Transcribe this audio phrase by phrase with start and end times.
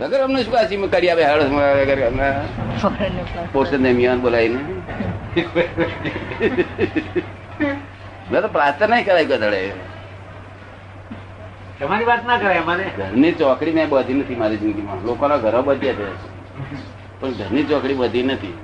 [0.00, 1.50] વગર અમને શું કાશી કરી આવે હળસ
[3.52, 4.60] પોષણ ને મિયાન બોલાવીને.
[8.30, 9.60] મેં તો પ્રાર્થના નહીં કરાય ગધડે
[11.80, 14.98] તમારી વાત ના કરાય મને ઘરની ચોકડી મેં બધી નથી મારી જિંદગીમાં.
[15.08, 16.06] લોકોના ઘરો બધ્યા છે.
[17.20, 18.54] પણ ઘરની ચોકડી બધી નથી.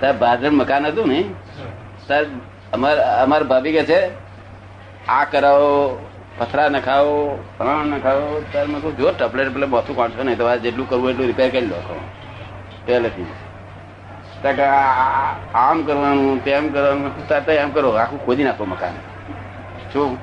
[0.00, 1.20] તાર ભાદર મકાન હતું ને?
[2.08, 2.22] તાર
[2.72, 4.00] અમાર અમાર ભાભી કે છે
[5.08, 5.72] આ કરાવો
[6.38, 11.10] પથરા નખાવો ન નખાવો ત્યારે મેં જો ટપલે ટપલે બોથું કાઢશો નહીં તમારે જેટલું કરવું
[11.10, 12.00] એટલું રિપેર કરી લો
[12.86, 13.26] પહેલેથી.
[15.54, 18.92] આમ કરવાનું, તેમ કરવાનું તારે એમ કરો, આખું ખોદી નાખો મકાન.
[19.92, 20.18] શું?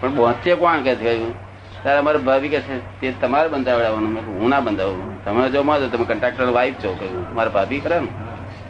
[0.00, 1.34] પણ બોંચે કોણ કે થયું
[1.82, 4.12] ત્યારે અમારે ભાભી કે છે, તે તમારે બંધાવડાવવાનું.
[4.12, 5.24] મેં હું ના બંધાવું.
[5.24, 7.34] તમે જો માં તમે કન્ટ્રાક્ટર વાઈફ છો, કહ્યું.
[7.34, 8.08] મારા ભાભી કરે ને?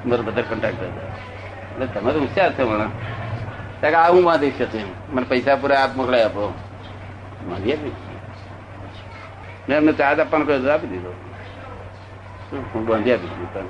[0.07, 2.87] મારા બધા કન્ટ્રાક્ટર એટલે તમે તો હોશિયાર છો મને
[3.79, 4.81] ત્યાં કે આ હું બાંધીશ કે છે
[5.11, 6.45] મને પૈસા પૂરા આપ મોકલાઈ આપો
[7.49, 7.95] બાંધી આપી
[9.69, 11.13] મેં એમને ચાર્જ આપવાનો કહ્યું તો આપી દીધો
[12.49, 13.67] શું, હું બાંધી આપી દીધું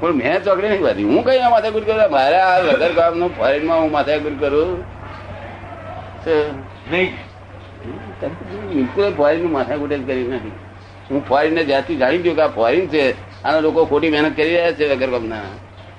[0.00, 3.80] પણ મેં ચોકડી નહીં બાંધી હું કઈ માથે ગુડ કરું મારે આ વગર ગામનું ફોરેનમાં
[3.82, 4.70] હું માથે ગુડ કરું
[6.24, 6.34] તો
[6.90, 7.10] નહીં
[8.70, 10.54] બિલકુલ ફોરેનનું માથા કુટેલ કરી નથી
[11.08, 13.02] હું ફોરેન ને જ્યાંથી જાણી ગયો કે આ ફોરેન છે
[13.44, 15.46] આના લોકો ખોટી મહેનત કરી રહ્યા છે વગર ગમના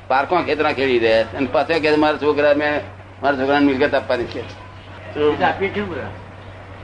[0.10, 2.76] પાર્કો ખેતરા ખેડી રહ્યા છે અને પાછા કે મારા છોકરા મેં
[3.24, 4.42] મારા છોકરાને મિલકત આપવાની છે.
[5.14, 6.10] તો એ તો આપીએ છીએ બધા.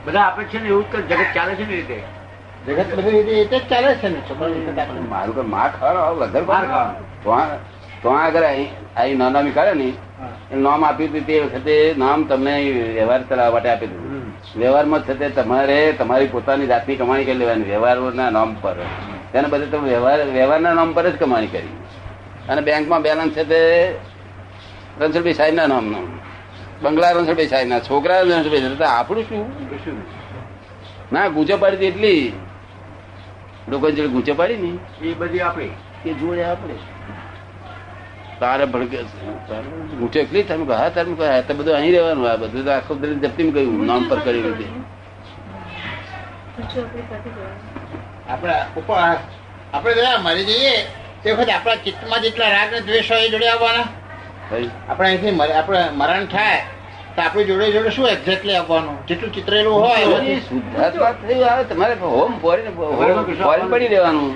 [0.04, 2.02] બધા આપે છે ને એવું જ કર- જગત ચાલે છે ને એ રીતે.
[2.66, 6.66] જગત બધી રીતે એટલે જ ચાલે છે ને છોકરા મારું કોઈ માં ખાવાનું વગર માર
[6.66, 7.58] ખાવા.
[8.02, 9.92] તો આગળ અહીં અહીં નામી કાઢે ને
[10.52, 15.14] એ નામ આપ્યું હતું તે વખતે નામ તમને વ્યવહાર ચલાવવા માટે આપ્યું હતું વ્યવહારમાં છે
[15.14, 18.74] તે તમારે તમારી પોતાની જાતની કમાણી કરી લેવાની વ્યવહારના નામ પર.
[19.32, 21.76] તેના બધે તમે વ્યવહાર વ્યવહારના નામ પર જ કમાણી કરી.
[22.48, 23.94] અને બેંકમાં બેલેન્સ છે તે
[25.00, 25.98] રણછોડભાઈ સાહેબના નામનો
[26.82, 29.44] બંગલા રણછોડભાઈ સાહેબના છોકરા રણછોડભાઈ આપણું શું?
[29.70, 29.96] કશું
[31.12, 32.32] ના ગુજે પાડી એટલી.
[33.68, 34.70] લોકો જે ગુજે પાડી ને
[35.08, 35.74] એ બધી આપણી
[36.06, 36.76] એ જોડે આપણે
[38.40, 38.98] તારે ભડકે
[40.00, 42.26] ગુઠે એટલી તમે કહો, હા તારે કહો, તો બધું અહીં રહેવાનું.
[42.30, 44.72] આ બધું તો આખો દરેક જપ્તી કહ્યું નામ પર કરી લીધી
[48.28, 48.94] આપણે ઉપર
[49.74, 50.74] આપણે મારી મરી જઈએ.
[51.22, 53.88] તે વખત આપણા ચિત્તમાં જેટલા રાગ ને દ્વેષ હોય એ જોડે આવવાના.
[54.50, 56.62] આપણે અહીંથી આપણે મરણ થાય
[57.16, 58.96] તો આપણી જોડે જોડે શું એક્ઝેક્ટલી આવવાનું?
[59.08, 64.34] જેટલું ચિતરેલું હોય શુદ્ધાત્મા થયું આવે તમારે હોમ ફોરેન ફોરેન પડી રહેવાનું.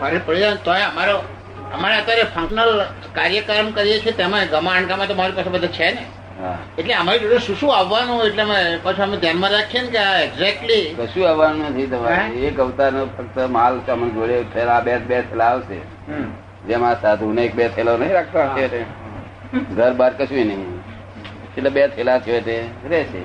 [0.00, 1.16] ફોરેન પડી જાય તો અમારો
[1.74, 2.72] અમારે અત્યારે ફંક્શનલ
[3.18, 6.04] કાર્યક્રમ કરીએ છીએ તેમાં ગમા અણગામાં તો મારી પાસે બધા છે ને.
[6.78, 10.84] એટલે અમારી જોડે શું શું આવવાનું એટલે અમે પછી અમે ધ્યાનમાં રાખીએ ને કે એક્ઝેક્ટલી
[11.00, 12.28] કશું આવવાનું નથી તમારે?
[12.50, 15.80] એક અવતારનો ફક્ત માલ તમારી જોડે આ બે બે થેલા આવશે.
[16.68, 18.56] જેમ આ સાધુ ને એક બે થેલો નહીં રાખતા
[19.76, 20.80] ઘર બાર કશું નહીં.
[21.58, 22.64] એટલે બે થેલા છે તે.
[22.88, 23.18] રહેશે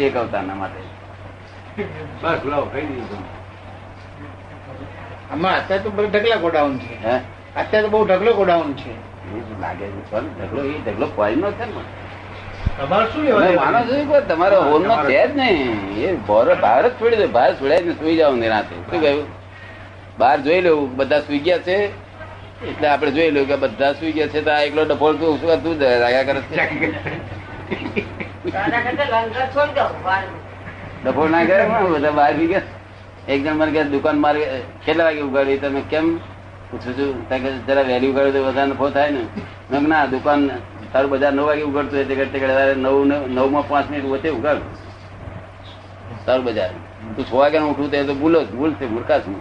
[0.00, 0.82] એક અવતારના માટે.
[2.22, 2.38] બસ
[2.86, 3.34] દીધું.
[5.32, 7.08] આમાં અત્યારે તો બધું ઢગલા ગોડાઉન છે.
[7.08, 7.16] હે?
[7.56, 8.90] અત્યારે તો બહુ ઢગલો ગોડાઉન છે.
[9.60, 10.10] લાગે છે.
[10.10, 11.72] પણ ઢગલો એ ઢગલો ફોરીનો છે ને.
[13.86, 15.96] છો કે તમારો હોલ નો છે જ નહીં.
[15.96, 19.26] એ બહાર બહાર જ છોડી દે બહાર છોડાય ને સુઈ જાવ નિરાતે શું કહ્યું?
[20.18, 22.03] બહાર જોઈ લેવું બધા સુઈ ગયા છે.
[22.68, 25.62] એટલે આપણે જોઈ લઉં કે બધા સુઈ ગયા છે તો આ એકલો ડફોળ તું શું
[25.62, 25.82] તું જ
[26.28, 26.56] કરે છે.
[31.04, 31.64] ડફોળ ના કરે
[31.94, 32.62] બધા બહાર બી ગયા.
[33.28, 34.40] એક જણ મને કે દુકાન મારે
[34.84, 36.06] કેટલા વાગે ઉગાડી તમે કેમ
[36.70, 37.28] પૂછું છું?
[37.28, 37.36] કે
[37.66, 39.22] જરા વહેલી ઉગાડ્યું તો બધા નફો થાય ને.
[39.88, 40.50] ના દુકાન
[40.92, 42.96] તારું બજાર નવ વાગે ઉગાડતું તે કરતે તારે નવ
[43.28, 44.60] નવમાં પાંચ મિનિટ વચ્ચે ઉગાડ.
[46.26, 46.70] તારું બજાર.
[47.16, 49.36] તું છ વાગ્યા ઉઠું તે તો ભૂલો ભૂલ છે મૂર્ખા છું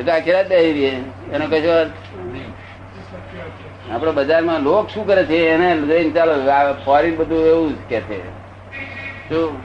[0.00, 0.94] એટલે આખી રાત બેસી રહીએ
[1.32, 1.72] એનો કશો
[3.94, 5.36] આપડે બજારમાં લોક શું કરે છે?
[5.48, 6.34] એને લઈને ચાલો
[6.84, 8.20] ફોરીન બધું એવું જ કે છે.
[9.28, 9.58] શું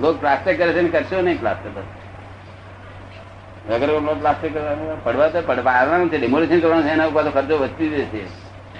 [0.00, 1.72] લોક પ્લાસ્ટિક કરે છે ને કરશો નહીં પ્લાસ્ટિક
[3.70, 6.18] વગર પ્લાસ્ટિક કરવાનું પડવા તો પડવા આવવાનું છે.
[6.18, 8.22] ડેમોલિશન કરવાનું છે એના ઉપર તો ખર્ચો વધતી જશે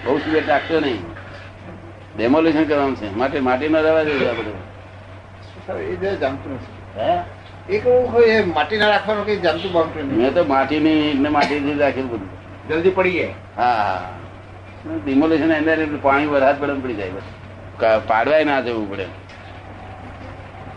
[0.04, 1.00] બહુ સુગેટ રાખશો નહીં.
[2.16, 3.14] ડેમોલિશન કરવાનું છે.
[3.16, 7.00] માટે માટી ન રહેવા દેવું આપણે એ જાણતું નથી.
[7.00, 7.12] હે?
[8.55, 10.19] માટી ના રાખવાનું કઈ જામતું બામતું નહીં.
[10.19, 11.29] મેં તો માટીની ને
[11.79, 12.31] રાખેલું બધું.
[12.69, 13.35] જલ્દી પડી જાય.
[13.56, 14.00] હા
[15.05, 17.26] ડિમોલેશન અંદર એટલે પાણી વરસાદ પડે પડી જાય બસ.
[18.06, 19.06] પાડવાય ના જવું પડે.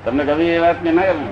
[0.05, 1.27] તમને કभी એ વાત મેં ના ગમે?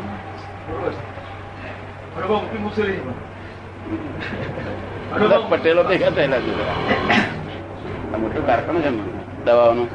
[5.50, 6.52] પટેલો ભેગા થયેલા છે.
[8.14, 8.92] આ મોટું કારખાનું છે
[9.46, 9.90] દવાઓનું.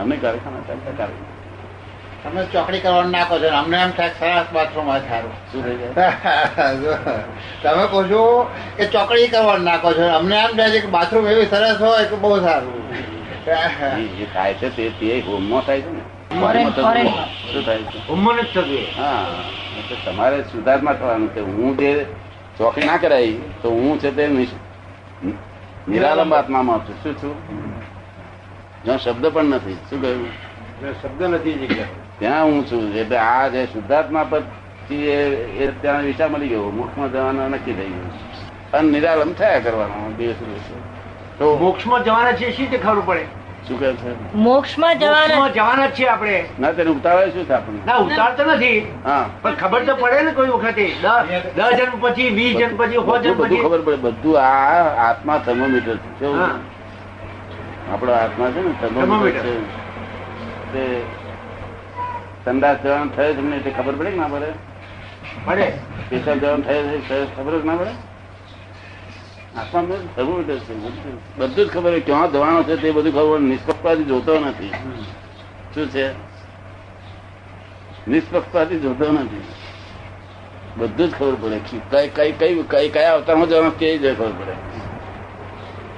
[0.00, 1.27] અમે કારખાના ચાલતા કારખાના.
[2.28, 3.48] તમે ચોકડી કરવાનું નાખો છો.
[3.58, 5.32] અમને એમ થાય સરસ બાથરૂમ હોય સારું.
[5.52, 5.92] શું થઈ જાય?
[7.62, 10.08] તમે કહો છો કે ચોકડી કરવાનું નાખો છો.
[10.16, 12.92] અમને એમ થાય છે કે બાથરૂમ એવી સરસ હોય કે બહુ સારું.
[14.20, 16.00] એ થાય છે તે તે હોમમાં થાય છે ને.
[17.52, 17.98] શું થાય છે?
[18.52, 18.98] જ.
[18.98, 19.26] હા
[20.04, 22.06] તમારે સુધારમાં થવાનું છે હું જે
[22.58, 24.26] ચોકી ના કરાવી તો હું છે તે
[25.88, 27.02] નિરાલંબ આત્મામાં છું.
[27.02, 27.34] શું છું?
[28.84, 29.76] જ્યાં શબ્દ પણ નથી.
[29.90, 30.48] શું કહ્યું?
[31.02, 31.86] શબ્દ નથી જગ્યા
[32.18, 36.70] ત્યાં હું છું એટલે આ જે શુદ્ધાત્મા પછી એ- ત્યાં વિચાર મળી ગયો.
[36.70, 38.12] મુખમાં જવાનું નક્કી થઈ ગયું.
[38.72, 40.74] અને નિરાલમ થયા કરવાનો દિવસ દિવસે.
[41.38, 43.24] તો મોક્ષમાં જવાના છે શી રીતે ખબર પડે?
[43.68, 44.34] શું કહે છે?
[44.34, 46.44] મોક્ષમાં જવાના જવાના છે આપણે.
[46.60, 47.80] ના તેને ઉતાવળે શું થાય આપણને?
[47.86, 48.92] ના ઉતારતો નથી.
[49.04, 49.28] હા.
[49.42, 50.94] પણ ખબર તો પડે ને કોઈ વખતે.
[51.56, 53.56] દસ જન્મ પછી વીસ જન્મ પછી સો જન્મ પછી.
[53.56, 53.96] ખબર પડે.
[53.96, 56.26] બધું આ આત્મા થર્મોમીટર છે.
[57.92, 59.38] આપણો આત્મા છે ને થર્મોમીટર.
[59.38, 59.60] છે.
[60.72, 61.02] તે
[62.44, 64.50] સંદાસ જવાનું થયો તમને એટલે ખબર પડે કે ના પડે?
[65.46, 65.66] પડે.
[66.08, 67.92] પેશાબ જવાનું થયો છે ખબર જ ના પડે?
[69.54, 69.82] આત્મા
[71.36, 74.72] બધું જ ખબર ક્યાં જવાનો છે તે બધું ખબર નિષ્પક્ષપાતી જોતો નથી.
[75.70, 76.04] શું છે?
[78.06, 79.44] નિષ્પક્ષપાતી જોતો નથી.
[80.76, 81.58] બધું જ ખબર પડે.
[81.90, 84.54] કઈ કઈ કઈ કઈ કયા અવતારમાં જવાનું તે જ ખબર પડે.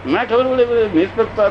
[0.06, 1.48] ના ખબર પડે નિષ્પક્ષતા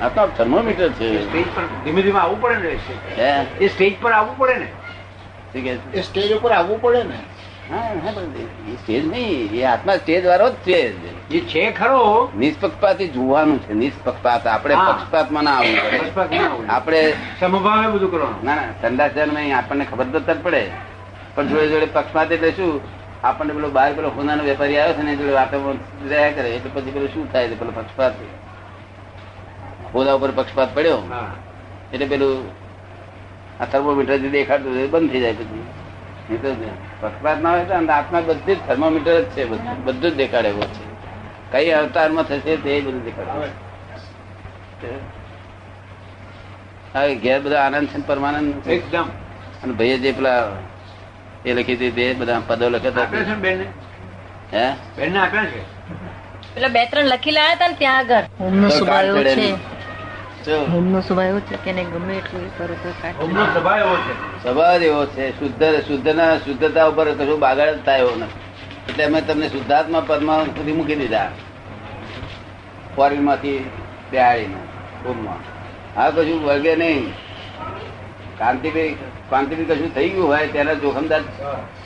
[0.00, 1.26] આ તો થર્મોમીટર છે.
[1.28, 2.78] સ્ટેજ પર ધીમે ધીમે આવવું પડે ને
[3.18, 3.46] હે?
[3.60, 4.68] એ સ્ટેજ પર આવવું પડે ને.
[5.52, 5.92] છે?
[5.92, 7.18] એ સ્ટેજ ઉપર આવવું પડે ને.
[8.82, 10.80] સ્ટેજ નહીં એ આત્મા સ્ટેજ વાળો જ છે.
[11.30, 12.30] એ છે ખરો.
[12.36, 14.46] નિષ્પક્ષપાતી જોવાનું છે નિષ્પક્ષપાત.
[14.46, 16.38] આપણે પક્ષપાતમાં ના આવવું પડે.
[16.68, 18.44] આપણે સમભાવે બધું કરવાનું.
[18.44, 20.70] ના ના સંદાસ નહીં આપણને ખબર તો તર પડે.
[21.34, 22.80] પણ જોડે જોડે પક્ષપાત એટલે શું?
[23.24, 25.76] આપણને પેલો બહાર પેલો હોનાનો વેપારી આવ્યો છે ને એ જોડે વાતો
[26.08, 26.56] રહ્યા કરે.
[26.56, 27.48] એટલે પછી પેલું શું થાય?
[27.48, 28.12] છે પેલો પક્ષપાત.
[29.94, 30.98] હોદા ઉપર પક્ષપાત પડ્યો.
[31.10, 31.30] હા.
[31.92, 32.50] એટલે પેલું
[33.60, 35.64] આ થર્મોમીટર જે દેખાડતું બંધ થઈ જાય પછી.
[37.00, 39.84] પક્ષપાત ના હોય તો આત્મા બધી જ થર્મોમીટર જ છે બધું.
[39.84, 40.84] બધું જ દેખાડે એવું છે.
[41.52, 43.48] કઈ અવતારમાં થશે તે બધું દેખાડે.
[47.22, 49.06] ઘેર બધા આનંદ છે પરમાનંદ એકદમ.
[49.62, 50.40] અને ભાઈએ જે પેલા
[51.46, 53.66] એ લખી હતી તે બધા પદો લખ્યા છે હતા ને
[54.52, 54.64] હે?
[54.96, 55.60] બેન આપ્યા છે?
[56.54, 58.24] પેલા બે ત્રણ લખી લાયા હતા ને ત્યાં આગળ.
[60.50, 62.90] હોમનો તો સ્વભાવ એવો છે કે ગમે એટલું કરો તો
[63.54, 64.42] સ્વભાવ એવો છે.
[64.42, 65.38] સ્વભાવ એવો છે.
[65.38, 68.40] શુદ્ધ શુદ્ધના શુદ્ધતા ઉપર કશું બાગાડ થાય એવો નથી.
[68.88, 71.30] એટલે અમે તમને શુદ્ધાત્મા પદમાં સુધી મૂકી દીધા.
[72.96, 73.70] ફોરેનમાંથી
[74.10, 74.60] બેહાડીને
[75.04, 75.40] રૂમમાં
[76.00, 77.12] આ કશું વર્ગે નહીં.
[78.38, 78.96] કાંતિભાઈ
[79.30, 81.20] કાંતિભાઈ કશું થઈ ગયું હોય તેના જોખમદાર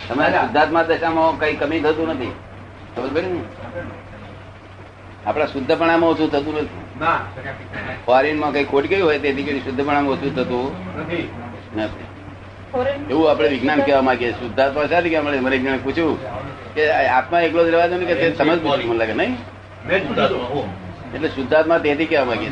[0.08, 2.32] તમારે શુદ્ધાત્મા દશામાં કઈ કમી થતું નથી.
[2.96, 3.40] ખબર પડે ને?
[5.26, 6.85] આપણા શુદ્ધપણામાં ઓછું થતું નથી.
[7.00, 7.18] ના.
[8.06, 10.66] ફોરેનમાં કઈ ખોટ ગયું હોય તેથી કરી પણ ઓછું થતું?
[11.76, 12.06] નથી.
[13.10, 14.32] એવું આપણે વિજ્ઞાન કહેવા માંગીએ.
[14.40, 16.16] શુદ્ધાત્મા સારી કે મને વિજ્ઞાન પૂછ્યું
[16.74, 16.82] કે
[17.18, 19.34] આત્મા એકલો જ રહેવા દો ને કે તે સમજ પૂછ્યું મને લાગે નહીં?
[19.86, 20.00] મેં
[21.14, 22.50] એટલે શુદ્ધાત્મા તેથી કહેવા માંગીએ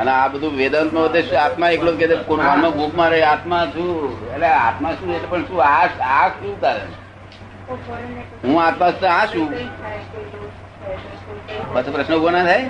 [0.00, 3.88] અને આ બધું વેદાંતમાં બધે આત્મા એકલો કે કોઈ મનમાં ભૂખ મારે આત્મા શું?
[4.34, 5.86] એટલે આત્મા શું એટલે પણ શું આ
[6.18, 6.82] આ શું તારે
[8.44, 9.48] હું આત્મા છું આ શું?
[11.74, 12.64] પછી પ્રશ્ન ઊભો ના થાય?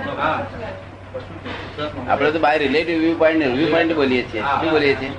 [2.09, 4.41] આપડે તો by relative view point view point બોલીએ છીએ.
[4.41, 5.11] શું બોલીએ છીએ?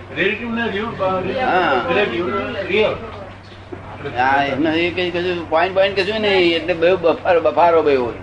[4.06, 4.44] ને હા.
[4.44, 8.22] એમને એ કઈ કશું પોઈન્ટ પોઈન્ટ કશું નહીં એટલે બહુ બફારો બફારો બહુ હોય.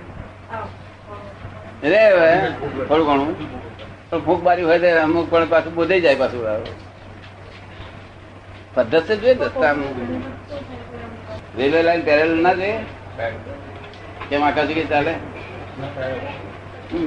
[2.88, 3.36] થોડું ઘણું.
[4.10, 6.42] પણ ફૂંક બારી હોય અમુક પણ પાછું બોધાઈ જાય પાછું
[8.76, 9.78] પદ્ધત જોઈએ દસ્તામ
[11.58, 12.80] રેલવે લાઈન પેરેલ ના જોઈએ.
[14.34, 15.14] કેમ આખા સુધી ચાલે?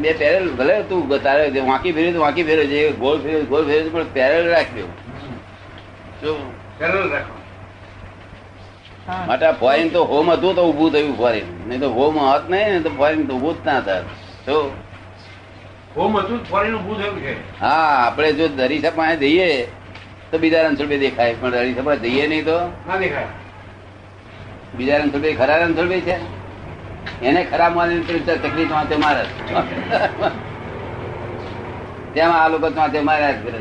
[0.03, 3.65] બે પેરેલ ભલે તું તારે જે વાંકી ફેર્યું તો વાંકી ફેરવે છે ગોળ ફેર્યું ગોળ
[3.73, 4.95] ફેરવે પણ પેરેલ રાખી દેવું
[6.21, 6.37] શું
[6.79, 7.35] પેરેલ રાખો
[9.29, 12.81] માટે ફોરેન તો હોમ હતું તો ઉભું થયું ફોરેન નહીં તો હોમ હોત નહીં ને
[12.87, 14.05] તો ફોરેન તો ઉભું જ ના થાય.
[14.47, 14.57] તો
[15.97, 17.35] હોમ હતું ફોરેન ઉભું થયું છે.
[17.61, 19.69] હા આપણે જો દરીસા પાસે જઈએ
[20.31, 21.35] તો બીજા રણછોડભાઈ દેખાય.
[21.41, 22.59] પણ દરીસા પાસે જઈએ નહીં તો?
[22.89, 23.31] ના દેખાય.
[24.77, 26.17] બીજા રણછોડભાઈ ખરા રણછોડભાઈ છે?
[27.23, 29.25] એને ખરાબ માની તકલીફ વાંચે મારે
[32.15, 33.61] તેમાં આ લોકો વાંચે માર્યા જ કરે.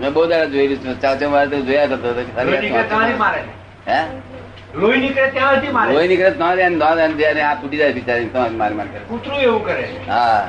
[0.00, 2.08] મેં બહુ દાડા જોયેલું છે ચાચો મારે તો જોયા કરતો
[4.74, 6.44] લોહી નીકળે તો
[7.24, 9.00] અને આ તૂટી જાય બિચારી તો માર માર કરે.
[9.08, 10.46] કૂતરું એવું કરે હા.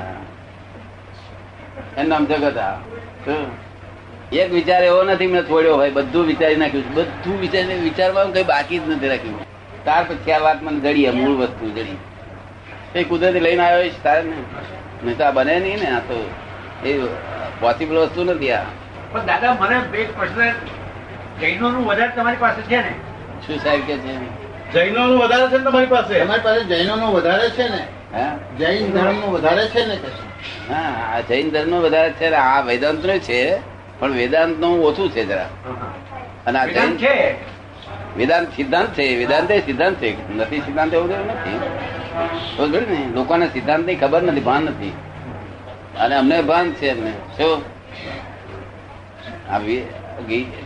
[1.97, 2.77] એનું નામ જગત આ.
[4.31, 6.93] એક વિચાર એવો નથી મેં છોડ્યો હોય બધું વિચારી નાખ્યું.
[6.93, 9.45] બધું વિચારી વિચારવાનું કઈ બાકી જ નથી રાખ્યું.
[9.85, 11.97] ત્યાર પછી આ વાત મને જડી મૂળ વસ્તુ જડી
[12.95, 14.35] એ કુદરતી લઈને આવ્યો છે તારે ને?
[15.03, 16.17] નહીં તો આ બને નહીં ને આ તો
[16.85, 16.91] એ
[17.61, 18.65] પોસિબલ વસ્તુ નથી આ.
[19.11, 20.39] પણ દાદા મને બે પ્રશ્ન
[21.41, 22.93] જૈનો નું વધારે તમારી પાસે છે ને?
[23.45, 24.13] શું સાહેબ કે છે?
[24.73, 26.13] જૈનો નું વધારે છે ને તમારી પાસે?
[26.19, 27.81] તમારી પાસે જૈનો નું વધારે છે ને?
[28.13, 28.25] હે?
[28.59, 29.95] જૈન ધર્મનું વધારે છે ને
[30.69, 33.39] હા આ જૈન ધર્મ વધારે છે ને આ વેદાંતનું છે
[33.99, 35.49] પણ વેદાંતનું ઓછું છે જરા.
[36.45, 37.15] અને આ જૈન છે?
[38.17, 40.35] વેદાંત સિદ્ધાંત છે વેદાંત એ સિદ્ધાંત છે.
[40.35, 41.59] નથી સિદ્ધાંત એવું નથી.
[42.81, 44.93] ને લોકોને સિદ્ધાંતની ખબર નથી ભાન નથી.
[45.99, 47.63] અને અમને ભાન છે એમને શું?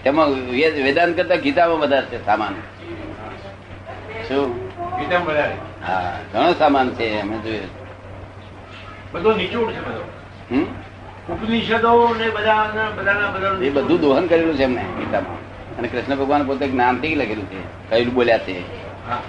[0.04, 0.28] તેમાં
[0.84, 2.56] વેદાંત કરતા ગીતામાં વધારે છે સામાન.
[4.28, 4.72] શું?
[5.88, 7.70] હા ઘણો સામાન છે અમે જોયું.
[9.12, 10.12] બધો નીચોડ છે બધો.
[10.52, 10.64] હમ?
[11.34, 15.45] ઉપનિષદો ને બધા બધાના બધા એ બધું દોહન કરેલું છે એમને ગીતામાં.
[15.78, 18.56] અને કૃષ્ણ ભગવાન પોતે જ્ઞાનથી લખેલું છે કયું બોલ્યા છે.
[19.08, 19.22] હા.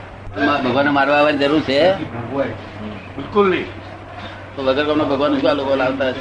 [0.64, 1.80] ભગવાન મારવા આવવાની જરૂર છે?
[3.16, 3.66] બિલકુલ નહીં.
[4.56, 6.20] તો વગર કોમનો ભગવાન શું આ લોકો લાવતા છે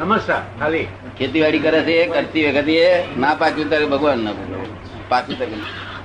[0.00, 0.86] નમસ્કાર ખાલી.
[1.18, 4.58] ખેતીવાડી કરે છે કરતી વખતે એ ના પાક્યું ત્યારે ભગવાન ના બોલો.
[5.08, 5.56] પાક્યું ત્યારે.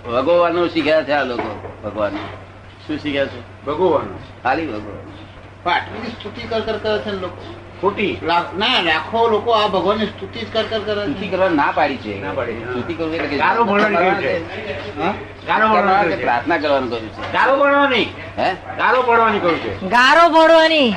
[0.07, 1.49] ભગવાન શીખ્યા છે આ લોકો
[1.83, 2.15] ભગવાન
[2.87, 3.39] શું શીખ્યા છે?
[3.65, 4.07] ભગવાન
[4.43, 5.07] ખાલી ભગવાન
[5.67, 7.41] આટલી સ્તુતિ કર કર કરે છે લોકો.
[7.81, 8.13] ખોટી.
[8.57, 12.13] ના લાખો લોકો આ ભગવાનની સ્તુતિ કર કર કરે સ્તુતિ છે કરવા ના પાડી છે.
[12.21, 12.33] ના.
[12.69, 13.37] સ્તુતિ કરવું એટલે છે.
[16.09, 16.17] છે.
[16.17, 17.21] પ્રાર્થના કરવાનું કહ્યું છે.
[17.33, 18.07] ગારો ભણવાની.
[18.37, 18.49] હે?
[18.77, 19.71] ગારો ભણવાની કહ્યું છે.
[19.87, 20.89] ગારો ભણવાની.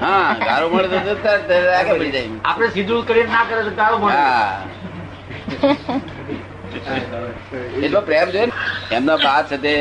[0.00, 0.98] હા ગારો ભણે તો
[1.74, 2.30] આગળ પડી જાય.
[2.44, 4.20] આપણે સીધું કરી ના કરે તો ગારો પડે
[7.82, 8.42] એટલો પ્રેમ છે
[8.90, 9.74] એમના બા છે તે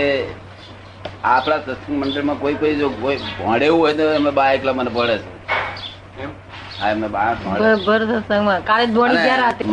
[1.24, 5.18] આપણા સત્સંગ મંડળમાં કોઈ કોઈ જો કોઈ ભણેવું હોય તો એમના બા એકલા મને ભણે
[5.18, 5.30] છે.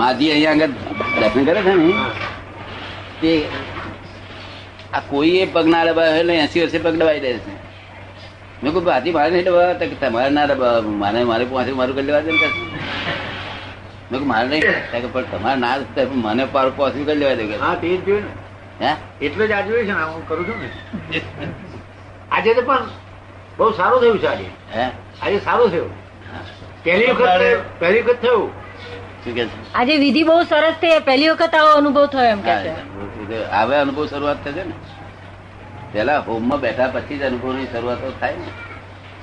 [0.01, 0.75] માજી અહીંયા આગળ
[1.21, 1.89] દર્શન કરે છે ને?
[3.21, 3.33] તે
[4.93, 7.53] આ કોઈ પગ ના દબાવે એટલે એસી વર્ષે પગ દબાઈ દે છે.
[8.63, 9.45] મેં કહું હાથી મારે નહીં
[10.01, 12.39] તમારે ના દબાવ મારે મારે પાસે મારું કરી લેવા દે ને
[14.11, 14.63] મેં કહું મારે નહીં.
[14.93, 15.77] કે પણ તમારે ના
[16.25, 18.33] મને પાર પાછું કરી લેવા દે હા તે જ જોયું ને.
[18.81, 18.91] હે?
[19.21, 20.69] એટલે જ આ જોયું છે ને હું કરું છું ને.
[22.31, 22.85] આજે તો પણ
[23.59, 24.47] બહુ સારું થયું છે આજે.
[24.75, 24.85] હે?
[25.23, 25.91] આજે સારું થયું.
[26.85, 27.43] પહેલી વખત
[27.81, 28.51] પહેલી વખત થયું.
[29.75, 32.55] આજે વિધિ બહુ સરસ છે પહેલી વખત આવો અનુભવ થયો એમ કે
[33.59, 34.75] હવે અનુભવ શરૂઆત થશે ને.
[35.93, 38.51] પેલા હોમમાં બેઠા પછી જ અનુભવની શરૂઆત થાય ને.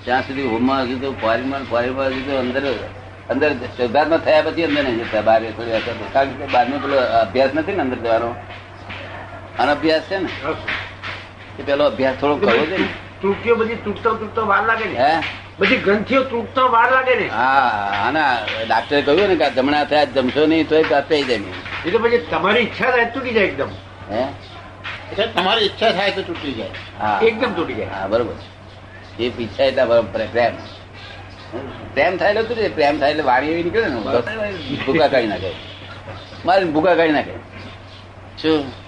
[0.06, 2.64] ત્યાં સુધી હોમમાં હજુ તો ફોરીમાં ફોરીમાં હજુ તો અંદર
[3.34, 5.24] અંદર શુદ્ધાત્મા થયા પછી અંદર નહીં જતા.
[5.30, 8.30] બહાર થોડી અસર કારણ કે બહારનો પેલો અભ્યાસ નથી ને અંદર જવાનો?
[9.64, 10.30] અનભ્યાસ છે ને?
[11.60, 12.88] એ પેલો અભ્યાસ થોડો કરવો છે ને.
[13.22, 15.12] તૂટ્યો બધી તૂટતો તૂટતો વાર લાગે ને હે?
[15.60, 17.28] બધી ગ્રંથિઓ તૂટતો વાર લાગે ને.
[17.28, 18.32] હા આના
[18.68, 21.42] ડાક્ટરે કહ્યું ને કે જમણા થયા જમશો નહીં તો કાપે જાય
[21.86, 23.70] એ તો પછી તમારી ઈચ્છા થાય તો તૂટી જાય એકદમ.
[24.12, 24.22] હે?
[25.12, 26.70] એટલે તમારી ઈચ્છા થાય તો તૂટી જાય.
[27.00, 27.20] હા.
[27.24, 27.88] એકદમ તૂટી જાય.
[27.88, 28.34] હા બરોબર
[29.20, 30.54] એ પીછા એટલે બરોબર પ્રેમ.
[31.94, 32.76] પ્રેમ થાય એટલે છે?
[32.76, 33.96] પ્રેમ થાય એટલે વાણી એવી નીકળે ને.
[34.86, 35.52] ભૂકા કાઢી નાખે.
[36.46, 37.32] મારે ભૂકા કાઢી નાખે.
[38.42, 38.85] શું?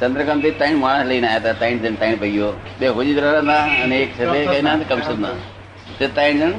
[0.00, 2.48] ચંદ્રકાંતથી ત્રણ માણસ લઈને આવ્યા હતા ત્રણ જણ ત્રણ ભાઈઓ.
[2.80, 5.36] બે હોજીદ્રા ના અને એક છે બે ના કમસદ ના
[5.98, 6.54] તે ત્રણ જણ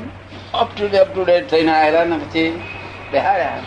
[0.62, 2.50] up to up to date થઈને આવેલા ને પછી
[3.12, 3.62] બેહાડ્યા.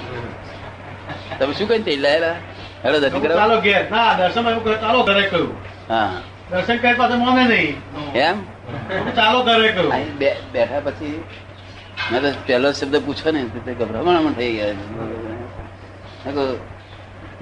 [1.39, 2.37] તમે શું કઈ થઈ લાયેલા?
[2.85, 3.83] હેડો દર્શન ચાલો ઘેર.
[3.95, 4.43] ના દર્શન
[4.85, 5.53] ચાલો ઘરે કહ્યું.
[5.89, 6.11] હા.
[6.51, 7.77] દર્શન કરી પાસે મોને નહીં.
[8.27, 8.37] એમ?
[9.17, 9.91] ચાલો ઘરે કહ્યું.
[10.53, 11.17] બેઠા પછી
[12.13, 16.47] મેં તો પહેલો શબ્દ પૂછો ને તે ગભરામણ થઈ ગયા.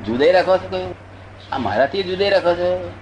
[0.05, 0.93] જુદાઈ રાખો છો કહ્યું
[1.53, 2.93] આ મારાથી જુદાઈ રાખો છો?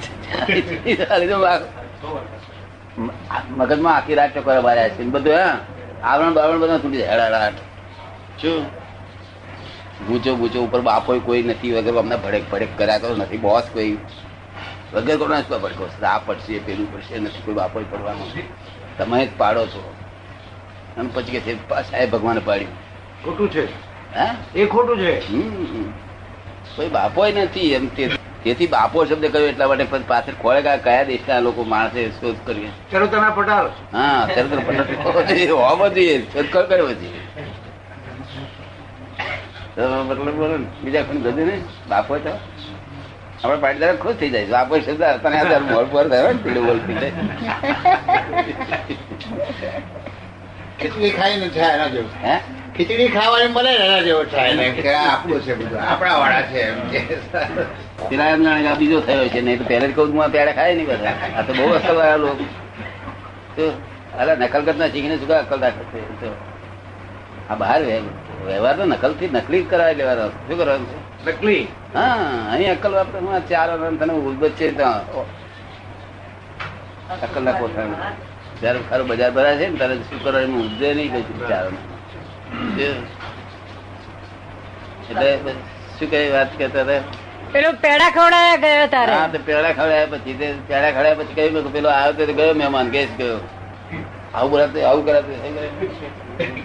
[3.50, 5.04] મગજમાં આખી રાત ચક્કર માર્યા છે.
[5.04, 5.58] બધું, હા?
[6.04, 7.08] આવરણ બાવરણ બધા તૂટી જાય.
[7.08, 7.54] હડાડાટ
[8.42, 8.66] શું?
[10.08, 13.38] ગૂંચો ગૂંચો ઉપર બાપો કોઈ નથી વગર અમને ભડેક ભડેક કર્યા કરો નથી.
[13.38, 13.98] બોસ કોઈ
[14.94, 18.26] વગર કોના શું આ પડશે પેલું પડશે નથી કોઈ બાપો પડવાનો
[18.98, 19.96] તમે જ પાડો છો.
[20.98, 22.72] અને પછી કે છે સાહેબ ભગવાને પાડ્યું.
[23.26, 23.66] ખોટું છે.
[24.18, 24.60] હે?
[24.60, 25.22] એ ખોટું છે.
[26.76, 28.10] કોઈ બાપો નથી એમ તે-
[28.44, 32.68] તેથી બાપો શબ્દ કહ્યો એટલા માટે પછી પાછળ ખોળે કયા દેશના લોકો માણસે શોધ કરી
[32.92, 33.66] ચલો તમે પટાર.
[33.94, 35.00] હા તરત પટક
[35.50, 37.22] હોવો જોઈએ, શોધખોળ કરવો જોઈએ
[40.04, 42.40] મતલબ બોલો બીજા કોઈ ગયું નહીં બાપો છો
[43.44, 44.54] આપડે પાટીદાર ખુશ થઈ જાય.
[44.54, 46.94] આપણે શબ્દ તને હજાર મોર પર થયો ને બોલ બોલતી.
[46.94, 47.12] ખીચડી
[50.80, 52.12] ખીચડી ખાઈને થાય એના જેવું.
[52.24, 52.40] હે?
[52.78, 54.70] ખીચડી ખાવાની મળે ને એના જેવો થાય ને.
[54.70, 55.82] કે આપણું છે બધું.
[55.82, 56.74] આપણા વાળા છે
[58.10, 60.76] પેલા એમ જાણે આ બીજો થયો છે નહીં તો પહેલે જ કહું હું પેડા ખાય
[60.76, 61.14] નહીં બધા.
[61.38, 62.44] આ તો બહુ અક્કલ વાળા લોકો.
[63.56, 63.74] તો
[64.20, 66.30] અલા નકલ કરતા શીખીને શું કાંઈ અક્કલ રાખે
[67.50, 70.26] આ બહાર વ્ય- વ્યવહાર તો નકલથી નકલી કરાવી લેવાનો.
[70.48, 70.98] શું કરવાનું છે?
[71.28, 71.64] નકલી?
[71.94, 74.88] હા અહીં અક્કલ વાપરે હું ચાર વાર તને ઉદ્બત છે તો
[77.18, 77.92] અક્કલ ના કોઠાણ
[78.62, 80.62] જયારે ખરું બજાર ભરાય છે ને ત્યારે શું કરવાનું?
[80.66, 81.66] ઉદ્દે નહીં કઈ ચાર
[85.10, 85.54] એટલે
[85.98, 87.02] શું કઈ વાત કરતા હતા?
[87.54, 89.14] પેલો પેડા ખવડાયા ગયો તારે.
[89.14, 93.12] હા પેડા ખવડાયા પછી તે પેડા ખવડાયા પછી કહ્યું પેલો આવ્યો તો ગયો મહેમાન ગેસ
[93.18, 93.40] ગયો.
[94.34, 95.38] આવું બોલાતું આવું કરાતું.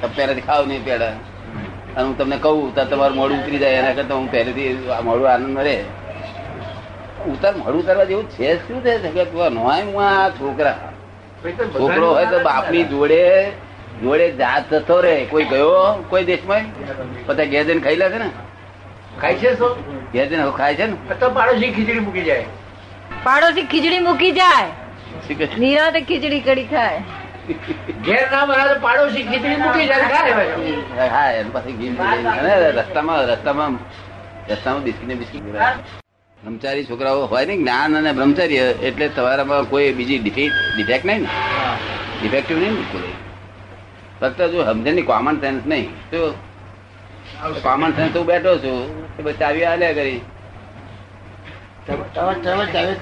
[0.16, 1.14] પહેલાથી ખાવ નહીં પેડા.
[1.96, 4.72] અને હું તમને કહું તો તમારું મોડું ઉતરી જાય એના કરતા હું પહેલેથી
[5.04, 5.76] મોડું આનંદ રહે.
[7.32, 8.98] ઉતાર મોડું ઉતારવા જેવું છે શું છે?
[9.14, 10.74] કે તું આ હું આ છોકરા.
[11.78, 13.22] છોકરો હોય તો બાપની જોડે
[14.02, 16.64] જોડે જાત જતો રે કોઈ ગયો કોઈ દેશમાં
[17.26, 18.30] બધા ઘેર જઈને ખાઈ લે છે ને?
[19.20, 19.72] ખાય છે શું?
[20.12, 20.96] ઘેર જઈને ખાય છે ને?
[21.20, 22.44] તો પાડોશી ખીચડી મૂકી જાય.
[23.24, 24.68] પાડોશી ખીચડી મૂકી જાય.
[25.28, 27.00] શું નિરાતે ખીચડી કડી ખાય.
[27.46, 32.56] ઘેર ના બનાવે પાડોશી ખીચડી મૂકી જાય ખાય હા એમ પાસે ઘી મિલાઈ જાય.
[32.56, 33.72] અને રસ્તામાં રસ્તામાં
[34.48, 35.44] રસ્તામાં બિસ્કીટ ને બિસ્કીટ
[36.38, 41.28] બ્રહ્મચારી છોકરાઓ હોય ને જ્ઞાન અને બ્રહ્મચારી એટલે તમારામાં કોઈ બીજી ડિફેક્ટ નહીં ને?
[42.20, 43.04] ડિફેક્ટિવ નહીં બિલકુલ
[44.20, 46.20] ફક્ત જો સમજણની કોમન સેન્સ નહીં તો
[47.62, 48.78] કોમન સેન્સ હું બેઠો છું
[49.18, 50.20] એ બસ ચાવી આલ્યા કરી.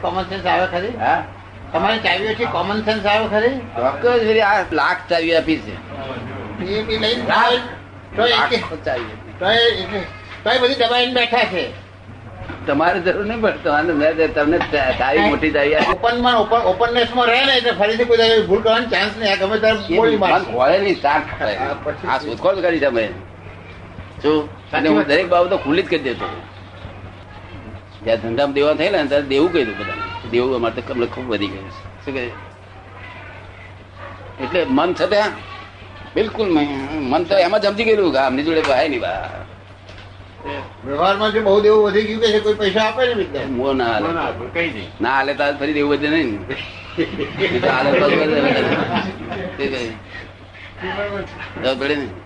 [0.02, 0.92] કોમન સેન્સ આવે ખરી?
[0.98, 1.20] હા?
[1.74, 2.44] તમારી ચાવીઓ છે?
[2.56, 3.54] કોમન સેન્સ આવે ખરી?
[3.78, 5.74] ચોક્કસ આ લાખ ચાવી આપી છે.
[6.74, 6.98] એ બી
[10.44, 11.64] તો બધી દબાઈને બેઠા છે.
[12.66, 14.58] તમારે જરૂર નહીં પડે તમને
[14.98, 15.92] તારી મોટી ચાવી આપી.
[15.92, 19.38] ઓપનમાં ઓપન ઓપનનેસમાં રહે ને એટલે ફરીથી કોઈ ભૂલ કરવાનો ચાન્સ નહીં.
[19.38, 21.56] ગમે ત્યારે બોલી મારે હોય નહીં ખાય.
[22.08, 23.06] આ શોધખોળ કરી અમે
[24.22, 24.38] શું?
[24.72, 26.26] અને હું દરેક બાબતો ખુલ્લી જ કરી દેતો.
[28.04, 30.03] જ્યાં ધંધામાં દેવા થયેલા ને ત્યારે દેવું કહ્યું બધા
[30.34, 31.80] દેવું અમારે તો કમલે ખૂબ વધી ગયું છે.
[32.04, 32.24] શું કહે?
[34.42, 35.32] એટલે મન છે ત્યાં?
[36.14, 36.80] બિલકુલ નહીં.
[37.10, 39.22] મન તો એમ જ સમજી ગયેલું કે આમની જોડે ભાઈ નહીં બા.
[40.86, 43.92] વ્યવહારમાં જો બહુ દેવું વધી ગયું કે છે કોઈ પૈસા આપે ને બીજા મો ના
[43.94, 44.90] હાલે કઈ નહીં.
[45.00, 46.56] ના હાલે તો ફરી દેવું વધે નહીં ને.
[47.46, 48.06] એ તો હાલે તો
[51.78, 51.98] વધે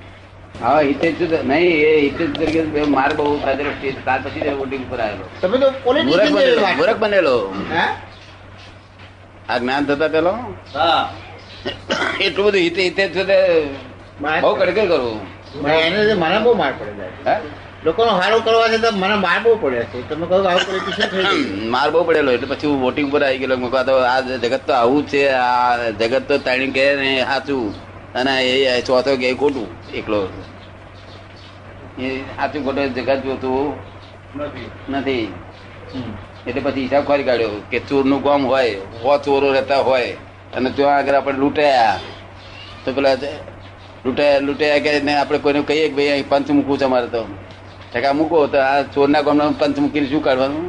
[0.60, 3.26] હા હિતેજ સુધ- નહીં એ હિતેજ તરીકે માર બહુ
[3.58, 5.26] દ્રષ્ટિ ત્યાર પછી વોટિંગ પર આવેલો.
[5.40, 5.68] તમે તો
[6.04, 7.36] મૂરખ બનેલો મૂરખ બનેલો.
[9.48, 10.32] આ જ્ઞાન થતા પેલો?
[12.20, 13.38] એટલું બધું હિતે હિતે સુધે
[14.40, 15.20] બહુ કડકડ કરું.
[15.62, 17.36] મને એને મને બહુ માર પડે છે હે?
[17.84, 20.08] લોકોનો હારો કરવા છે તો મને માર બહુ પડે છે.
[20.08, 22.30] તમે કહો આવું પોલિટિશિયન થઈ માર બહુ પડેલો.
[22.32, 23.56] એટલે પછી હું વોટિંગ પર આવી ગયેલો.
[23.56, 25.22] મેં તો આ જગત તો આવું છે.
[25.28, 26.84] આ જગત તો તાણી કે
[27.24, 27.62] સાચું
[28.14, 28.32] અને
[28.70, 30.20] એ ચોથો કે ખોટું એકલો.
[31.98, 33.74] એ સાચું ખોટો જગત જોતું
[34.90, 35.28] નથી.
[36.46, 40.16] એટલે પછી હિસાબ ખોરી કાઢ્યો કે ચોરનું કામ હોય હો ચોરો રહેતા હોય
[40.52, 41.96] અને ત્યાં આગળ આપણે લૂંટાયા.
[42.84, 43.16] તો પેલા
[44.04, 47.22] લૂંટાયા લૂંટાયા કે આપણે કોઈને કહીએ કે ભાઈ અહીં પંચ મૂકવું છે અમારે તો.
[47.92, 50.66] ટકા મૂકો તો આ ચોરના કામનો પંચ મૂકીને શું કાઢવાનું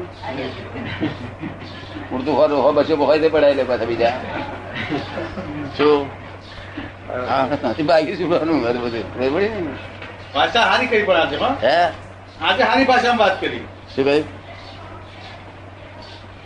[2.14, 4.16] ઉડતું હો હો બસો હોય તે પડાય લે પાછા બીજા.
[5.76, 6.08] શું
[7.10, 7.28] બધું
[9.32, 9.50] ને?
[10.34, 11.56] ભાષા હારી કરી પણ આજે હા?
[11.64, 11.92] હે?
[12.42, 13.64] આજે હારી ભાષામાં વાત કરી.
[13.96, 14.24] શું કહ્યું?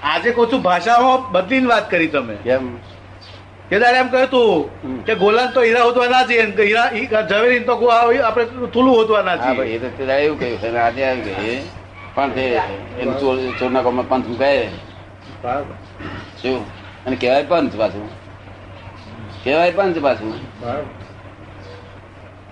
[0.04, 2.36] આજે કોચું ભાષામાં બદલીને વાત કરી તમે.
[2.36, 2.80] કેમ?
[3.70, 4.70] કે દાડે એમ કહ્યું તું
[5.06, 9.54] કે ગોલાન તો હીરા હોતવા ના છે હીરા ઝવેરી તો આપણે થૂલું હોતવા ના છે
[9.54, 11.64] ભાઈ એ તો દાડે એવું કહ્યું આજે આવી ગઈ
[12.16, 12.62] પણ તે
[13.00, 14.70] એનું ચોર ચોરના કામમાં પંથ મુકાય.
[16.42, 16.66] શું?
[17.06, 18.23] અને કહેવાય પંથ પાછું.
[19.44, 20.34] કહેવાય પંચ પાછું.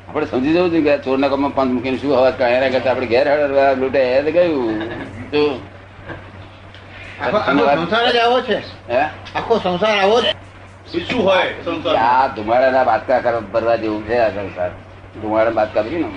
[0.10, 3.08] આપણે સમજી જવું જોઈએ કે ના ચોરના કામમાં પંચ મૂકીને શું હવા એના કરતા આપણે
[3.08, 4.82] ઘેર હળવા લૂટે એ ગયું.
[7.21, 7.39] આખો
[7.75, 8.58] સંસાર જ આવો છે.
[9.36, 10.32] આખો સંસાર આવો છે.
[10.91, 12.21] શું હોય સંસારમાં?
[12.21, 14.71] આ ધુમાડાના બાતકા કરવા ભરવા જેવું છે આ સંસાર
[15.21, 16.10] ધુમાડા બાતકા ભરી ને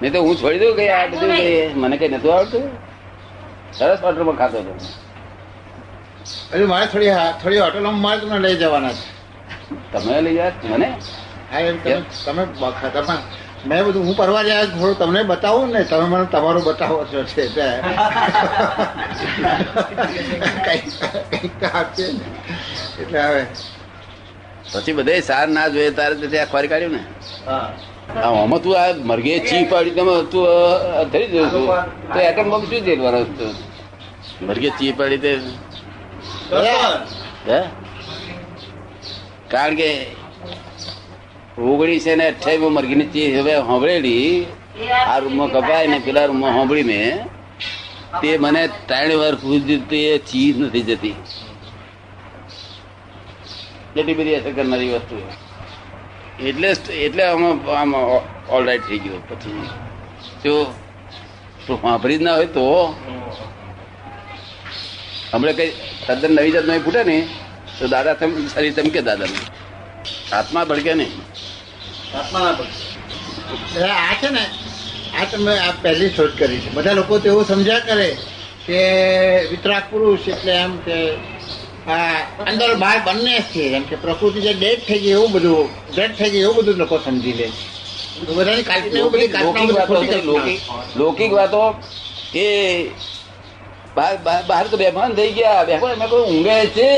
[0.00, 1.32] નહીં તો હું છોડી દઉં કે આ બધું
[1.76, 2.64] મને કઈ નતું આવડતું?
[3.72, 4.72] સરસ હોટલમાં ખાતો હતો
[6.52, 9.04] અરે મારે થોડી હા- થોડી હોટલોમાં મારે તમને લઈ જવાના છે.
[9.92, 10.88] તમે લઈ જાય મને?
[11.50, 11.76] હા એમ
[12.24, 12.42] તમે
[12.90, 13.16] તમે
[13.64, 17.42] મેં બધું હું પરવા જાય થોડું તમને બતાવું ને તમે મને તમારું બતાવો છો છે
[17.44, 17.66] એટલે
[23.20, 23.42] હવે
[24.66, 27.02] પછી બધે સાર ના જોઈએ તારે તો ત્યાં ખોરી કાઢ્યું ને.
[27.46, 27.66] હા.
[28.16, 30.44] આ આમાં તું આ મરઘે ચી પાડી તમે તું
[31.12, 31.66] ધરી દઉં છું.
[32.08, 33.20] તો એટમ બોમ્બ શું જેલવાનો
[34.42, 35.32] મરઘે ચી પાડી તે.
[37.46, 37.60] હે?
[39.50, 39.88] કારણ કે
[41.58, 44.46] ઓગણીસ ને અઠ્યાવીસ મરઘીની ચીજ હવે સાંભળેલી
[45.10, 47.18] આ રૂમમાં કપાય ને પેલા રૂમમાં સાંભળી મેં,
[48.20, 51.16] તે મને ત્રણ વાર પૂછ્યું તે ચીજ નથી જતી.
[53.96, 55.16] એટલી બધી અસર કરનારી વસ્તુ
[56.48, 56.68] એટલે
[57.06, 58.04] એટલે આમાં આમાં
[58.54, 59.68] ઓલ રાઈટ થઈ ગયો પછી.
[60.44, 60.54] જો
[61.66, 62.64] તો સાંભળી જ ના હોય તો
[65.32, 65.70] હમણાં કઈ
[66.06, 67.18] તદ્દન નવી જાત નહીં ફૂટે ને
[67.78, 68.16] તો દાદા
[68.52, 69.38] શરીર ચમકે દાદાને?
[70.32, 71.12] આત્મા ભડકે નહીં.
[73.66, 74.44] એટલે આ છે ને
[75.12, 76.70] આ તમે આ પહેલી શોધ કરી છે.
[76.70, 78.08] બધા લોકો તો એવું સમજ્યા કરે
[78.66, 78.78] કે
[79.50, 80.96] વિતરાક પુરુષ એટલે એમ કે
[81.86, 83.64] આ અંદર બહાર બંને જ છે.
[83.70, 86.96] એમ કે પ્રકૃતિ જે ડેડ થઈ ગઈ એવું બધું ડેડ થઈ ગઈ એવું બધું લોકો
[87.00, 87.64] સમજી લે છે.
[88.94, 90.22] લૌકિક વાતો ખોટી છે, કલ્પના.
[90.26, 90.60] લૌકિક
[90.96, 91.62] લૌકિક વાતો
[92.34, 92.46] એ
[94.46, 95.64] બહાર તો બેભાન થઈ ગયા.
[95.66, 96.90] બેભાન એમાં કોઈ ઊંઘે છે.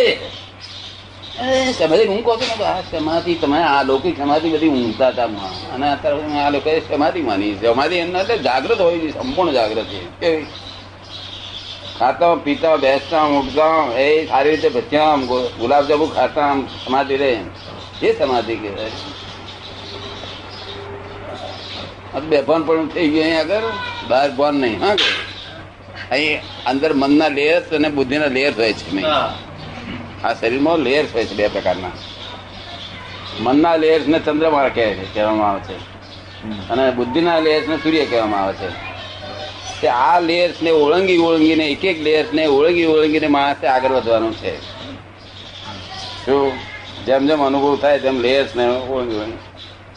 [1.35, 5.29] સમાધિ હું કહું છું આ સમાધિ તમે, આ લૌકિક સમાધિ બધી ઊંઘતા હતા
[5.75, 7.55] અને અત્યારે આ લોકોએ સમાધિ માની?
[7.55, 10.01] સમાધિ એમના એટલે જાગૃત હોય છે, સંપૂર્ણ જાગૃત છે.
[10.21, 10.47] કેવી
[11.99, 15.21] ખાતા પીતા, બેસતા ઉઠતા એ સારી રીતે ભજ્યા, આમ
[15.59, 17.33] ગુલાબજાંબુ ખાતા, આમ સમાધિ રહે.
[18.03, 18.91] એ સમાધિ કહેવાય.
[22.31, 23.67] બેભાન પણ થઈ ગયું અહીં આગળ.
[24.09, 24.97] બહાર ભાન નહીં, હા
[26.11, 29.05] અહીં અંદર મનના લેયર્સ અને બુદ્ધિના લેયર્સ હોય છે મેં
[30.25, 31.93] આ શરીરમાં લેયર્સ હોય છે બે પ્રકારના.
[33.41, 35.77] મનના લેયર્સ ને ચંદ્રમા કહે છે કહેવામાં આવે છે.
[36.71, 38.69] અને બુદ્ધિના લેયર્સ ને સૂર્ય કહેવામાં આવે છે.
[39.81, 44.35] તે આ લેયર્સ ને ઓળંગી ઓળંગીને એક એક લેયર્સ ને ઓળંગી ઓળંગીને માણસે આગળ વધવાનું
[44.35, 44.53] છે.
[46.25, 46.53] શું
[47.07, 49.39] જેમ જેમ અનુભવ થાય તેમ લેયર્સ ને ઓળંગી ઓળંગી.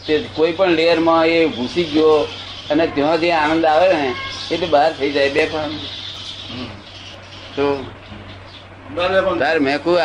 [0.06, 2.26] તે કોઈ પણ લેયરમાં એ ઘૂસી ગયો
[2.70, 4.14] અને ત્યાં જે આનંદ આવે ને
[4.50, 5.70] એટલે બહાર થઈ જાય બે પણ.
[7.56, 7.84] તો
[9.38, 9.98] તાર મેં કહું,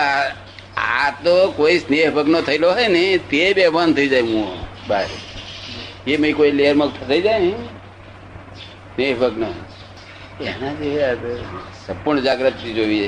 [0.79, 5.05] આ તો કોઈ સ્નેહ ભગ્નો થયેલો હોય ને, તે બે બંધ થઈ જાય હું બહાર.
[6.07, 7.51] એ મેં કોઈ લેયરમાં થઈ જાય ને,
[8.95, 9.43] સ્નેહ ભગ્ન.
[10.43, 11.15] એના જે
[11.87, 13.05] સંપૂર્ણ જાગૃતિ જોવી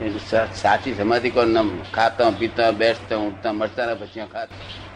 [0.00, 4.87] એ સા- સાચી સમાધિ કોણ ખાતા, પીતા, બેસતા, ઉઠતા મળતા પછી ખાતા.